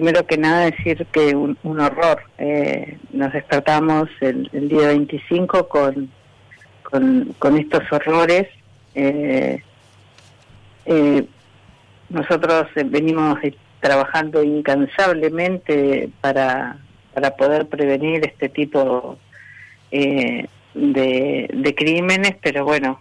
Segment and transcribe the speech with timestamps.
[0.00, 2.22] Primero que nada decir que un, horror.
[2.38, 6.12] Eh, nos despertamos el, día 25 con,
[6.84, 8.46] con, estos horrores.
[8.94, 9.60] Eh,
[10.86, 11.24] eh,
[12.10, 13.40] nosotros venimos
[13.80, 16.78] trabajando incansablemente para,
[17.12, 19.18] para poder prevenir este tipo
[19.90, 23.00] de, de, crímenes, pero bueno,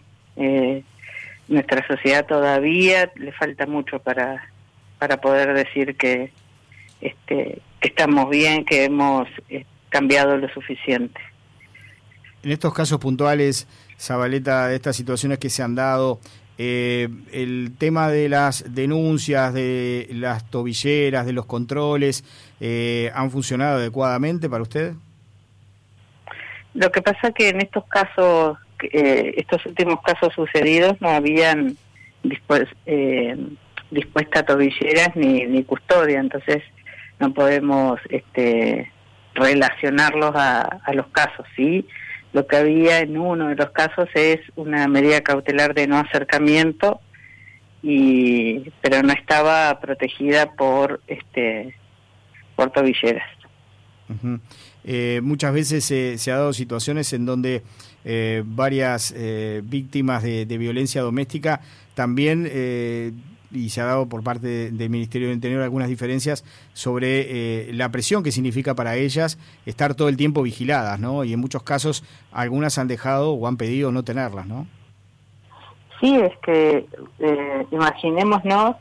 [1.48, 4.50] nuestra sociedad todavía le falta mucho para,
[4.98, 6.32] para poder decir que
[7.02, 11.20] este, que estamos bien, que hemos eh, cambiado lo suficiente.
[12.44, 13.68] En estos casos puntuales,
[14.00, 16.20] Zabaleta, de estas situaciones que se han dado,
[16.58, 22.24] eh, el tema de las denuncias, de las tobilleras, de los controles,
[22.60, 24.94] eh, ¿han funcionado adecuadamente para usted?
[26.74, 31.76] Lo que pasa que en estos casos, estos últimos casos sucedidos, no habían
[33.90, 36.62] dispuesta tobilleras ni, ni custodia, entonces
[37.20, 38.92] no podemos este,
[39.34, 41.88] relacionarlos a, los casos, ¿sí?
[42.34, 47.00] Lo que había en uno de los casos es una medida cautelar de no acercamiento,
[47.82, 51.76] y pero no estaba protegida por este
[52.56, 53.28] por tobilleras.
[54.84, 57.64] Eh, muchas veces se ha dado situaciones en donde
[58.06, 61.62] eh, varias eh, víctimas de, de, violencia doméstica
[61.94, 62.50] también
[63.52, 67.90] y se ha dado por parte del Ministerio del Interior algunas diferencias sobre eh, la
[67.92, 71.24] presión que significa para ellas estar todo el tiempo vigiladas, ¿no?
[71.24, 74.68] Y en muchos casos algunas han dejado o han pedido no tenerlas, ¿no?
[76.00, 76.86] Sí, es que
[77.20, 78.76] eh, imaginémonos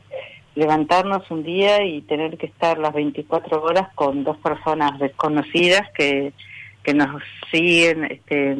[0.57, 6.33] levantarnos un día y tener que estar las 24 horas con dos personas desconocidas que,
[6.81, 8.57] que nos siguen, este,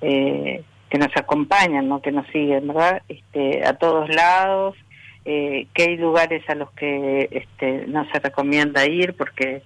[0.00, 2.02] eh, que nos acompañan, ¿no?
[2.02, 3.02] que nos siguen, ¿verdad?
[3.08, 4.76] Este, a todos lados,
[5.24, 9.62] eh, que hay lugares a los que este, no se recomienda ir porque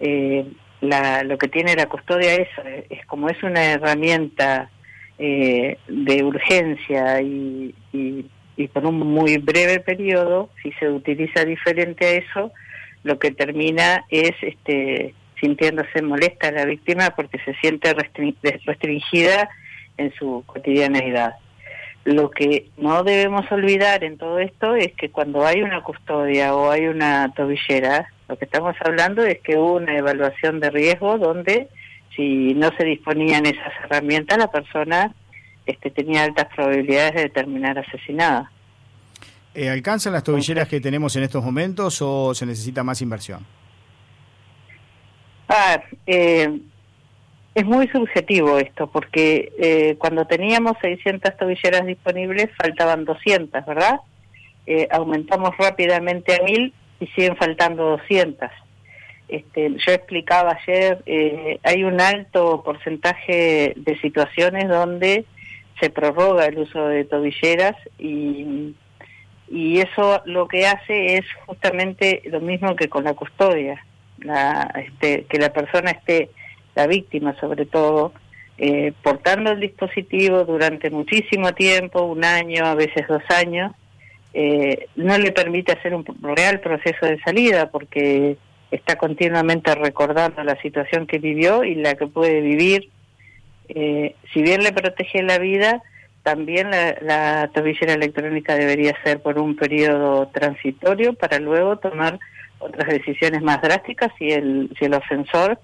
[0.00, 0.46] eh,
[0.80, 2.48] la, lo que tiene la custodia es,
[2.90, 4.70] es como es una herramienta
[5.18, 12.06] eh, de urgencia y, y, y, por un muy breve periodo, si se utiliza diferente
[12.06, 12.52] a eso,
[13.02, 19.48] lo que termina es este, sintiéndose molesta la víctima porque se siente restringida
[19.96, 21.34] en su cotidianeidad.
[22.04, 26.70] Lo que no debemos olvidar en todo esto es que cuando hay una custodia o
[26.70, 31.68] hay una tobillera, lo que estamos hablando es que hubo una evaluación de riesgo donde
[32.14, 35.14] si no se disponían esas herramientas la persona
[35.66, 38.50] este, tenía altas probabilidades de terminar asesinada.
[39.54, 43.46] Eh, ¿Alcanzan las tobilleras que tenemos en estos momentos o se necesita más inversión?
[45.48, 46.58] Ah, eh,
[47.54, 54.00] es muy subjetivo esto, porque eh, cuando teníamos 600 tobilleras disponibles faltaban 200, ¿verdad?
[54.66, 58.50] Eh, aumentamos rápidamente a 1000 y siguen faltando 200.
[59.28, 65.24] Este, yo explicaba ayer, eh, hay un alto porcentaje de situaciones donde
[65.80, 68.74] se prorroga el uso de tobilleras y,
[69.48, 73.84] y eso lo que hace es justamente lo mismo que con la custodia,
[74.18, 76.30] la, este, que la persona esté
[76.74, 78.12] la víctima sobre todo,
[78.58, 83.72] eh, portando el dispositivo durante muchísimo tiempo, un año, a veces dos años,
[84.32, 88.36] eh, no le permite hacer un real proceso de salida porque
[88.70, 92.90] está continuamente recordando la situación que vivió y la que puede vivir.
[93.68, 95.82] Eh, si bien le protege la vida,
[96.24, 102.18] también la, la tobillera electrónica debería ser por un periodo transitorio para luego tomar
[102.58, 105.58] otras decisiones más drásticas si el, si el ofensor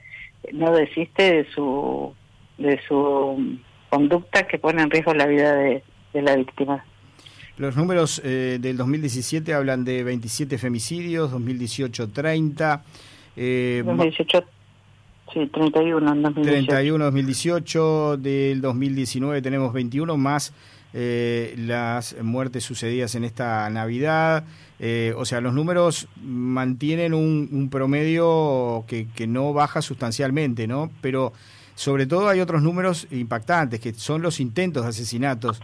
[0.52, 2.14] no desiste de su,
[2.58, 3.58] de su
[3.88, 5.82] conducta que pone en riesgo la vida de,
[6.14, 6.84] la víctima.
[7.56, 12.84] Los números eh, del 2017 hablan de 27 femicidios, 2018 30.
[13.36, 14.44] Eh, 2018,
[15.32, 16.66] sí, 31 en 2018.
[16.66, 20.54] 31 2018, del 2019 tenemos 21 más
[20.92, 24.44] eh, las muertes sucedidas en esta Navidad.
[24.78, 30.90] Eh, o sea, los números mantienen un, promedio que, que, no baja sustancialmente, ¿no?
[31.00, 31.32] Pero
[31.74, 35.60] sobre todo hay otros números impactantes, que son los intentos de asesinatos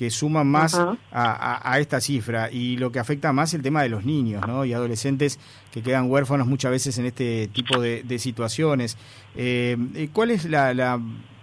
[0.00, 0.80] que suman más
[1.12, 4.64] a, esta cifra y lo que afecta más el tema de los niños ¿no?
[4.64, 5.38] y adolescentes
[5.70, 8.96] que quedan huérfanos muchas veces en este tipo de, situaciones.
[9.36, 10.98] Eh, ¿Cuál es la,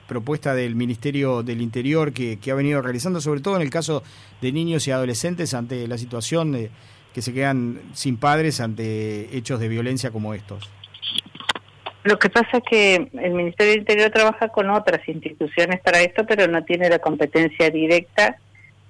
[0.07, 4.03] propuesta del Ministerio del Interior que, ha venido realizando, sobre todo en el caso
[4.41, 6.69] de niños y adolescentes ante la situación de
[7.13, 10.69] que se quedan sin padres ante hechos de violencia como estos.
[12.03, 16.25] Lo que pasa es que el Ministerio del Interior trabaja con otras instituciones para esto,
[16.25, 18.37] pero no tiene la competencia directa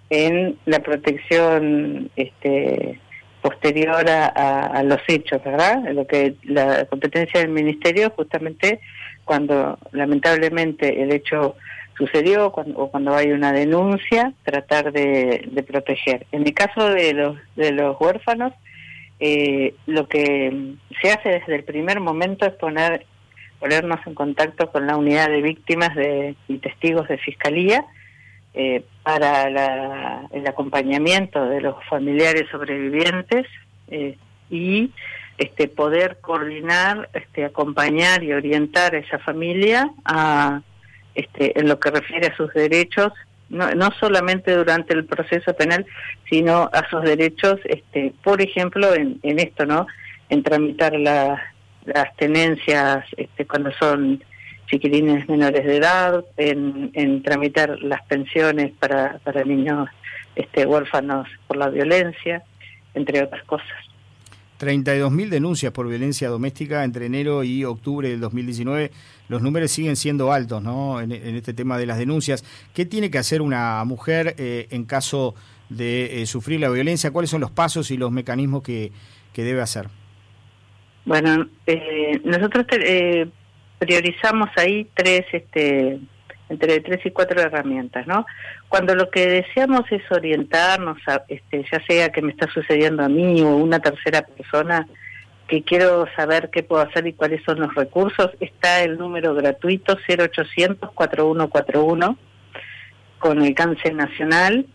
[0.09, 2.99] en la protección este,
[3.41, 5.83] posterior a, los hechos, ¿verdad?
[5.93, 8.79] Lo que la competencia del ministerio justamente
[9.27, 11.55] cuando lamentablemente el hecho
[11.95, 16.25] sucedió cuando, o cuando hay una denuncia, tratar de, proteger.
[16.31, 18.53] En el caso de los, de los huérfanos,
[19.19, 23.05] eh, lo que se hace desde el primer momento es poner
[23.59, 27.85] ponernos en contacto con la unidad de víctimas de, y testigos de fiscalía
[28.53, 33.47] eh, para el acompañamiento de los familiares sobrevivientes
[33.87, 34.15] eh,
[34.51, 34.91] y
[35.37, 40.61] este, poder coordinar, este, acompañar y orientar a esa familia a,
[41.15, 43.11] este, en lo que refiere a sus derechos,
[43.49, 45.85] no, solamente durante el proceso penal,
[46.29, 49.87] sino a sus derechos, este, por ejemplo, en, en esto, ¿no?
[50.29, 51.39] En tramitar las
[52.17, 54.21] tenencias este, cuando son
[54.65, 59.87] chiquilines menores de edad, en, en tramitar las pensiones para, para niños
[60.35, 62.43] este, huérfanos por la violencia,
[62.93, 63.86] entre otras cosas.
[64.59, 68.91] 32.000 denuncias por violencia doméstica entre enero y octubre del 2019.
[69.29, 70.99] Los números siguen siendo altos ¿no?
[71.01, 72.43] en, este tema de las denuncias.
[72.73, 75.35] ¿Qué tiene que hacer una mujer eh, en caso
[75.69, 77.11] de eh, sufrir la violencia?
[77.11, 78.91] ¿Cuáles son los pasos y los mecanismos que,
[79.33, 79.87] que debe hacer?
[81.05, 82.65] Bueno, eh, nosotros
[83.79, 85.99] priorizamos ahí tres, este,
[86.49, 88.25] entre tres y cuatro herramientas, ¿no?
[88.69, 93.09] Cuando lo que deseamos es orientarnos, a, este, ya sea que me está sucediendo a
[93.09, 94.87] mí o una tercera persona,
[95.47, 99.97] que quiero saber qué puedo hacer y cuáles son los recursos, está el número gratuito
[99.97, 102.17] 0800-4141
[103.19, 104.67] con el cáncer nacional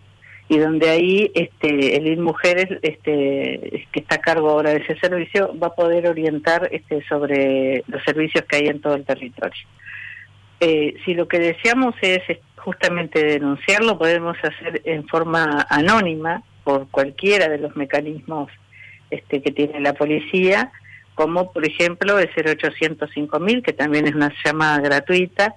[0.49, 5.57] y donde ahí este el Mujeres este que está a cargo ahora de ese servicio
[5.59, 9.63] va a poder orientar este sobre los servicios que hay en todo el territorio.
[10.65, 12.23] Eh, si lo que deseamos es
[12.55, 18.49] justamente denunciarlo, podemos hacer en forma anónima por cualquiera de los mecanismos
[19.11, 20.71] este, que tiene la policía,
[21.17, 25.57] como por ejemplo el 0800 5000, que también es una llamada gratuita,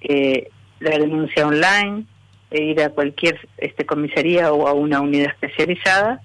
[0.00, 2.04] eh, la denuncia online,
[2.52, 6.20] ir a cualquier este, comisaría o a una unidad especializada.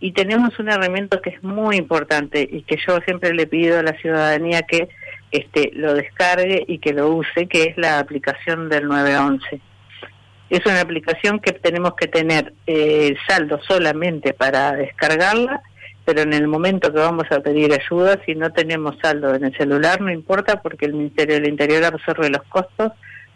[0.00, 3.82] Y tenemos un herramienta que es muy importante y que yo siempre le pido a
[3.82, 4.88] la ciudadanía que
[5.34, 9.60] este, lo descargue y que lo use, que es la aplicación del 911.
[10.48, 15.60] Es una aplicación que tenemos que tener eh, saldo solamente para descargarla,
[16.04, 19.56] pero en el momento que vamos a pedir ayuda, si no tenemos saldo en el
[19.56, 22.92] celular, no importa porque el Ministerio del Interior absorbe los costos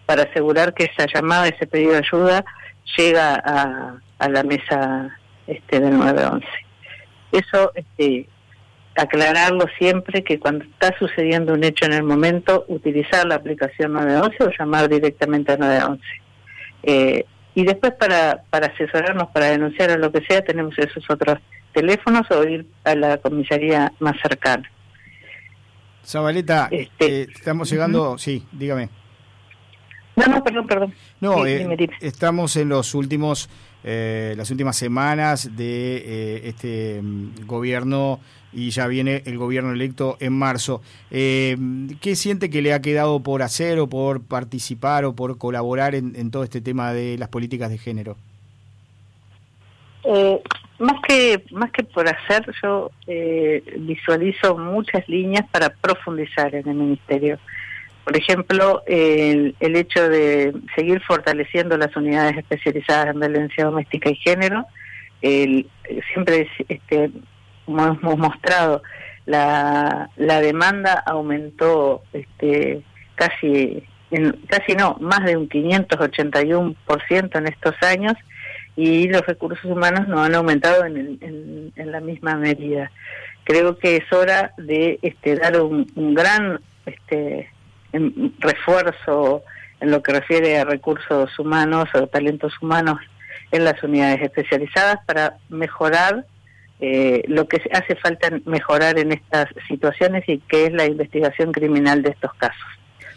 [0.06, 2.44] para asegurar que esa llamada, ese pedido de ayuda
[2.96, 5.18] llega a, la mesa
[5.48, 6.46] este del 911.
[7.32, 8.28] Eso, este,
[8.98, 14.44] aclararlo siempre que cuando está sucediendo un hecho en el momento, utilizar la aplicación 911
[14.44, 16.02] o llamar directamente a 911.
[16.82, 17.24] Eh,
[17.54, 21.38] y después para, para asesorarnos, para denunciar o lo que sea, tenemos esos otros
[21.72, 24.68] teléfonos o ir a la comisaría más cercana.
[26.04, 28.88] Zabaleta, este, eh, estamos llegando, sí, dígame.
[30.18, 30.94] No, no, perdón, perdón.
[31.20, 33.48] No, eh, estamos en los últimos,
[33.84, 38.18] eh, las últimas semanas de eh, este mm, gobierno
[38.52, 40.80] y ya viene el gobierno electo en marzo.
[41.10, 46.30] ¿Qué siente que le ha quedado por hacer o por participar o por colaborar en,
[46.30, 48.16] todo este tema de las políticas de género?
[50.78, 52.90] más que más que por hacer, yo
[53.80, 57.38] visualizo muchas líneas para profundizar en el ministerio.
[58.08, 64.14] Por ejemplo, el, el hecho de seguir fortaleciendo las unidades especializadas en violencia doméstica y
[64.14, 64.64] género,
[65.20, 65.68] el,
[66.10, 67.10] siempre este,
[67.66, 68.82] hemos mostrado
[69.26, 72.80] la, la demanda aumentó este,
[73.14, 78.14] casi, en, casi no, más de un 581% en estos años
[78.74, 81.18] y los recursos humanos no han aumentado en,
[81.76, 82.90] en, la misma medida.
[83.44, 87.50] Creo que es hora de este, dar un, un gran este,
[87.92, 89.42] en refuerzo
[89.80, 92.98] en lo que refiere a recursos humanos o talentos humanos
[93.52, 96.24] en las unidades especializadas para mejorar
[96.80, 102.02] eh, lo que hace falta mejorar en estas situaciones y que es la investigación criminal
[102.02, 102.68] de estos casos,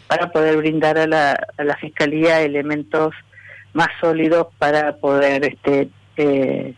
[0.08, 3.14] para poder brindar a la, a la Fiscalía elementos
[3.72, 6.74] más sólidos para poder este, eh,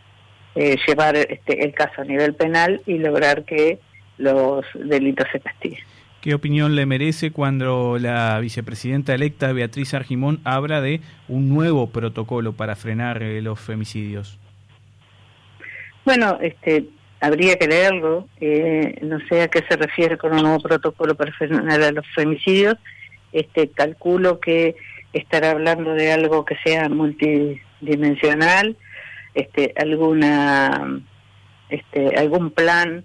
[0.54, 3.78] eh, llevar este, el caso a nivel penal y lograr que
[4.18, 5.82] los delitos se castiguen.
[6.25, 12.54] ¿Qué opinión le merece cuando la vicepresidenta electa Beatriz Argimón habla de un nuevo protocolo
[12.54, 14.38] para frenar eh, los femicidios?
[16.07, 16.87] Bueno, este,
[17.21, 18.26] habría que leerlo.
[18.40, 22.07] Eh, no sé a qué se refiere con un nuevo protocolo para frenar a los
[22.14, 22.76] femicidios.
[23.31, 24.76] Este, calculo que
[25.12, 28.78] estará hablando de algo que sea multidimensional,
[29.35, 31.02] este, alguna
[31.69, 33.04] este, algún plan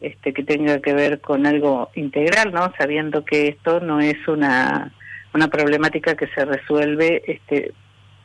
[0.00, 2.72] este, que tenga que ver con algo integral, ¿no?
[2.78, 4.92] Sabiendo que esto no es una,
[5.34, 7.72] una problemática que se resuelve este,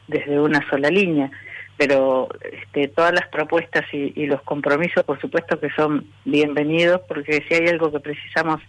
[0.07, 1.31] desde una sola línea.
[1.77, 7.53] Pero este, todas las propuestas y, los compromisos, por supuesto, que son bienvenidos, porque si
[7.53, 8.61] hay algo que precisamos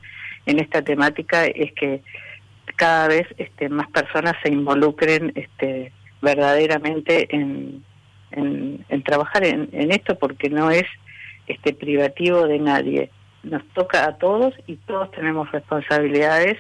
[0.44, 2.02] en esta temática es que
[2.74, 7.84] cada vez este, más personas se involucren este, verdaderamente en,
[8.32, 10.84] en, trabajar en, en, esto, porque no es
[11.46, 13.10] este privativo de nadie.
[13.42, 16.58] Nos toca a todos y todos tenemos responsabilidades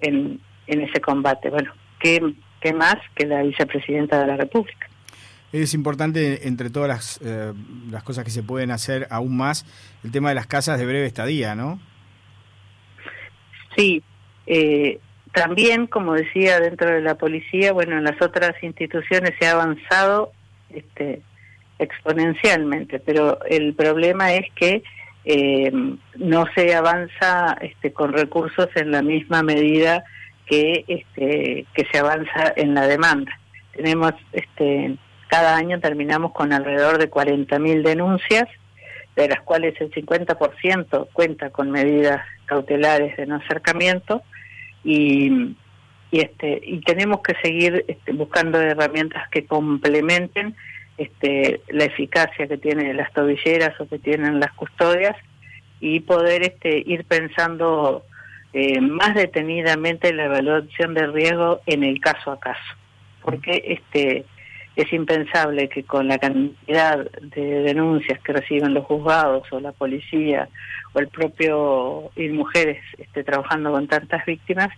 [0.00, 1.50] en, en ese combate.
[1.50, 4.88] Bueno, ¿qué, ¿qué más que la vicepresidenta de la República?
[5.52, 7.52] Es importante, entre todas las, eh,
[7.90, 9.66] las cosas que se pueden hacer aún más,
[10.02, 11.78] el tema de las casas de breve estadía, ¿no?
[13.76, 14.02] Sí,
[14.46, 14.98] eh,
[15.32, 20.32] también, como decía, dentro de la policía, bueno, en las otras instituciones se ha avanzado
[20.70, 21.20] este,
[21.82, 24.82] exponencialmente, pero el problema es que
[25.24, 25.70] eh,
[26.16, 30.04] no se avanza este, con recursos en la misma medida
[30.46, 33.32] que este, que se avanza en la demanda.
[33.72, 34.96] Tenemos este
[35.28, 38.48] cada año terminamos con alrededor de 40.000 denuncias,
[39.16, 44.22] de las cuales el 50% cuenta con medidas cautelares de no acercamiento
[44.84, 45.54] y,
[46.10, 50.54] y este y tenemos que seguir este, buscando herramientas que complementen
[50.98, 55.16] este, la eficacia que tienen las tobilleras o que tienen las custodias
[55.80, 58.04] y poder este, ir pensando
[58.52, 62.76] eh, más detenidamente la evaluación de riesgo en el caso a caso,
[63.22, 64.24] porque este
[64.76, 70.48] es impensable que con la cantidad de denuncias que reciben los juzgados o la policía
[70.94, 74.70] o el propio y mujeres este, trabajando con tantas víctimas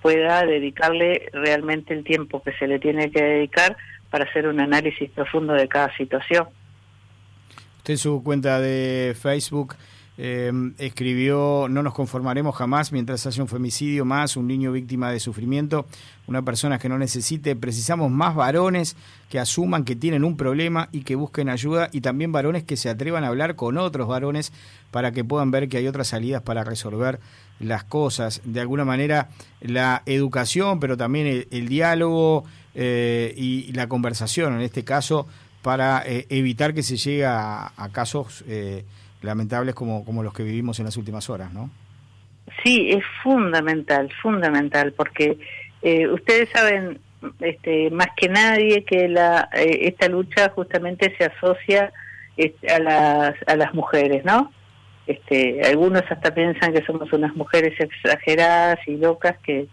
[0.00, 3.76] pueda dedicarle realmente el tiempo que se le tiene que dedicar
[4.14, 6.46] para hacer un análisis profundo de cada situación.
[7.78, 9.74] Usted en su cuenta de Facebook
[10.16, 15.18] eh, escribió, no nos conformaremos jamás mientras haya un femicidio más, un niño víctima de
[15.18, 15.86] sufrimiento,
[16.28, 18.96] una persona que no necesite, precisamos más varones
[19.28, 22.90] que asuman que tienen un problema y que busquen ayuda y también varones que se
[22.90, 24.52] atrevan a hablar con otros varones
[24.92, 27.18] para que puedan ver que hay otras salidas para resolver
[27.58, 28.42] las cosas.
[28.44, 29.28] De alguna manera
[29.60, 32.44] la educación, pero también el, diálogo
[32.74, 35.26] eh, y la conversación en este caso
[35.62, 38.44] para eh, evitar que se llegue a, casos
[39.22, 41.70] lamentables como, como los que vivimos en las últimas horas, ¿no?
[42.62, 45.38] Sí, es fundamental, fundamental, porque
[45.82, 47.00] eh, ustedes saben
[47.40, 51.92] este, más que nadie que la, eh, esta lucha justamente se asocia
[52.36, 54.52] este, a, las, a las mujeres, ¿no?
[55.06, 59.66] Este, algunos hasta piensan que somos unas mujeres exageradas y locas que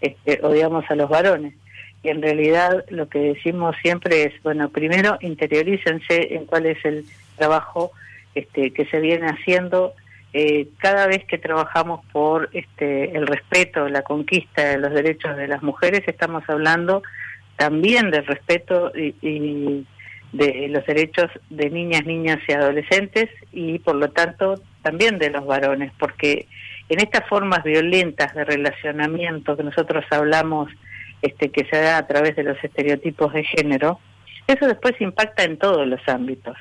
[0.00, 1.54] este, odiamos a los varones.
[2.02, 7.04] Y en realidad lo que decimos siempre es, bueno, primero interiorícense en cuál es el
[7.36, 7.92] trabajo
[8.34, 9.94] este, que se viene haciendo
[10.34, 15.48] eh, cada vez que trabajamos por este, el respeto, la conquista de los derechos de
[15.48, 17.02] las mujeres, estamos hablando
[17.56, 19.86] también del respeto y,
[20.32, 25.46] de los derechos de niñas, niñas y adolescentes y por lo tanto también de los
[25.46, 26.46] varones, porque
[26.90, 30.70] en estas formas violentas de relacionamiento que nosotros hablamos,
[31.22, 34.00] este, que se da a través de los estereotipos de género,
[34.46, 36.56] eso después impacta en todos los ámbitos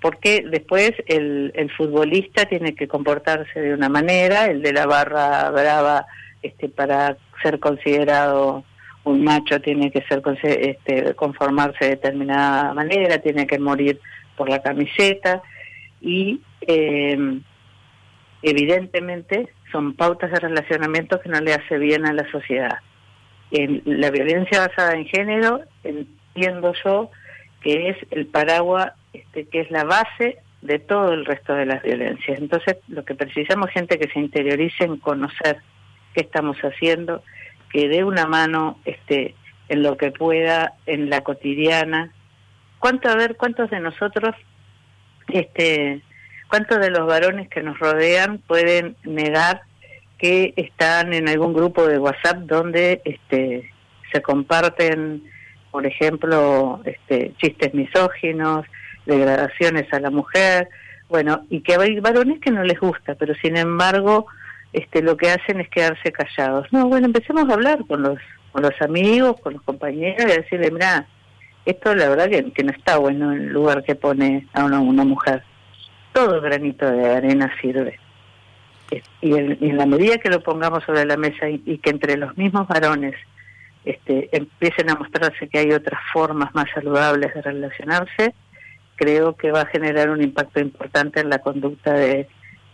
[0.00, 5.50] porque después el, el, futbolista tiene que comportarse de una manera, el de la barra
[5.50, 6.06] brava
[6.42, 8.64] este, para ser considerado
[9.04, 14.00] un macho tiene que ser este, conformarse de determinada manera, tiene que morir
[14.36, 15.42] por la camiseta
[16.00, 17.42] y em,
[18.42, 22.78] evidentemente son pautas de relacionamiento que no le hace bien a la sociedad.
[23.50, 27.10] En la violencia basada en género entiendo yo
[27.60, 31.82] que es el paraguas este, que es la base de todo el resto de las
[31.82, 32.38] violencias.
[32.38, 35.58] Entonces, lo que precisamos gente que se interiorice en conocer
[36.14, 37.22] qué estamos haciendo,
[37.72, 39.34] que dé una mano este,
[39.68, 42.12] en lo que pueda, en la cotidiana.
[42.78, 44.34] ¿Cuánto, a ver, cuántos de nosotros,
[45.28, 46.02] este,
[46.48, 49.62] cuántos de los varones que nos rodean pueden negar
[50.20, 53.70] que están en algún grupo de WhatsApp donde este,
[54.12, 55.22] se comparten,
[55.70, 58.66] por ejemplo, este, chistes misóginos,
[59.06, 60.68] degradaciones a la mujer,
[61.08, 64.26] bueno, y que hay varones que no les gusta, pero sin embargo,
[64.72, 66.68] este, lo que hacen es quedarse callados.
[66.70, 68.18] No, bueno, empecemos a hablar con los,
[68.52, 71.06] con los amigos, con los compañeros y decirle, mira,
[71.64, 74.80] esto la verdad que, que, no está bueno en el lugar que pone a una,
[74.80, 75.42] una mujer.
[76.12, 77.98] Todo granito de arena sirve.
[79.20, 82.36] Y en, la medida que lo pongamos sobre la mesa y, y, que entre los
[82.36, 83.14] mismos varones
[83.84, 88.34] este, empiecen a mostrarse que hay otras formas más saludables de relacionarse,
[88.96, 92.28] creo que va a generar un impacto importante en la conducta de,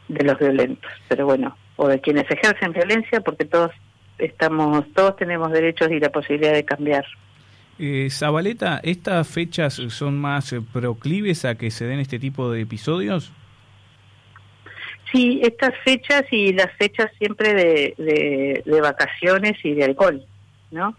[0.09, 0.91] de los violentos.
[1.09, 3.71] Pero bueno, o de quienes ejercen violencia, porque todos
[4.19, 7.05] estamos, todos tenemos derechos y la posibilidad de cambiar.
[7.79, 13.33] Eh, Zabaleta, ¿estas fechas son más proclives a que se den este tipo de episodios?
[15.13, 20.25] Sí, estas fechas y las fechas siempre de, de, vacaciones y de alcohol,
[20.73, 20.97] ¿no?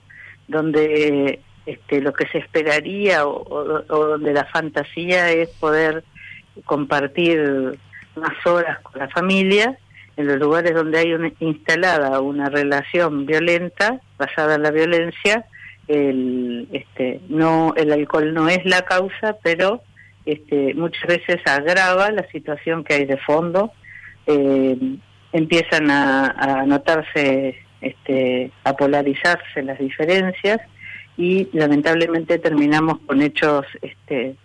[0.48, 6.06] Donde este, lo que se esperaría o, donde la fantasía es poder
[6.64, 7.78] compartir
[8.16, 9.78] más horas con la familia
[10.16, 15.46] en los lugares donde hay una, instalada una relación violenta basada en la violencia
[15.88, 19.84] el este no el alcohol no es la causa pero
[20.26, 23.72] este muchas veces agrava la situación que hay de fondo
[24.27, 24.77] eh,
[25.31, 30.60] empiezan a, a notarse este a polarizarse las diferencias
[31.17, 34.36] y lamentablemente terminamos con hechos este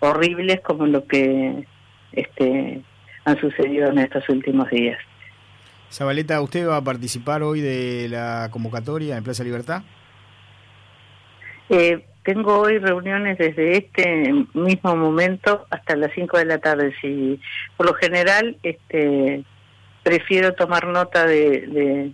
[0.00, 1.66] horribles como lo que
[2.12, 2.82] este
[3.24, 4.98] han sucedido en estos últimos días.
[5.90, 9.82] Zabaleta, ¿usted va a participar hoy de la convocatoria en Plaza Libertad?
[11.68, 16.94] Eh, tengo hoy reuniones desde este mismo momento hasta las 5 de la tarde.
[17.00, 17.38] Si,
[17.76, 19.44] por lo general, este,
[20.02, 22.12] prefiero tomar nota de,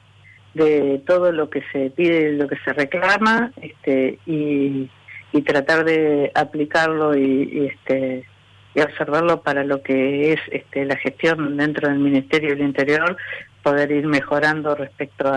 [0.54, 4.90] de, todo lo que se pide, lo que se reclama, este, y,
[5.32, 8.26] y tratar de aplicarlo y, y este
[8.74, 13.16] y observarlo para lo que es este, la gestión dentro del Ministerio del Interior,
[13.62, 15.32] poder ir mejorando respecto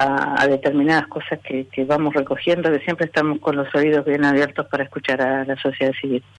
[0.00, 4.24] a, a, determinadas cosas que, que vamos recogiendo, que siempre estamos con los oídos bien
[4.24, 6.22] abiertos para escuchar a la sociedad civil.